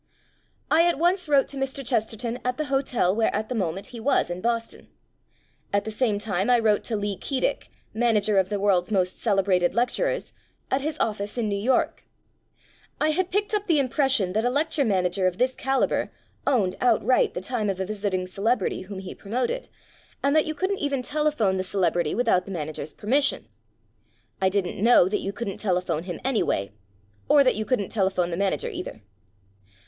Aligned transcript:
I 0.71 0.87
at 0.87 0.97
once 0.97 1.29
wrote 1.29 1.47
to 1.49 1.57
Mr. 1.57 1.85
Chesterton 1.85 2.39
at 2.43 2.57
the 2.57 2.65
hotel 2.73 3.15
where 3.15 3.31
at 3.35 3.49
the 3.49 3.53
moment 3.53 3.85
he 3.93 3.99
was 3.99 4.31
in 4.31 4.41
Boston. 4.41 4.87
At 5.71 5.85
the 5.85 5.91
same 5.91 6.17
time 6.17 6.49
I 6.49 6.57
wrote 6.57 6.83
to 6.85 6.95
Lee 6.97 7.15
Keedick 7.15 7.69
("Manager 7.93 8.39
of 8.39 8.49
the 8.49 8.59
World's 8.59 8.91
Most 8.91 9.19
Celebrated 9.19 9.75
Lecturers") 9.75 10.33
at 10.71 10.81
his 10.81 10.97
office 10.99 11.37
in 11.37 11.47
New 11.49 11.55
York. 11.71 12.03
I 12.99 13.11
had 13.11 13.29
picked 13.29 13.53
up 13.53 13.67
the 13.67 13.77
impression 13.77 14.33
that 14.33 14.43
a 14.43 14.49
lecture 14.49 14.83
man 14.83 15.05
ager 15.05 15.27
of 15.27 15.37
this 15.37 15.53
calibre 15.53 16.09
owned 16.47 16.77
outright 16.81 17.35
the 17.35 17.39
time 17.41 17.69
of 17.69 17.79
a 17.79 17.85
visiting 17.85 18.25
celebrity 18.25 18.81
whom 18.81 18.97
he 19.01 19.13
promoted, 19.13 19.69
and 20.23 20.35
that 20.35 20.47
you 20.47 20.55
couldn't 20.55 20.79
even 20.79 21.03
telephone 21.03 21.57
the 21.57 21.63
celebrity 21.63 22.15
without 22.15 22.45
the 22.45 22.51
manager's 22.51 22.91
permission. 22.95 23.47
I 24.41 24.49
didn't 24.49 24.83
know 24.83 25.07
that 25.07 25.21
you 25.21 25.31
couldn't 25.31 25.57
telephone 25.57 26.05
him 26.05 26.19
anyway. 26.25 26.71
Or 27.29 27.43
that 27.43 27.53
you 27.55 27.65
couldn't 27.65 27.89
tele 27.89 28.09
phone 28.09 28.31
the 28.31 28.35
manager 28.37 28.69
either. 28.69 29.03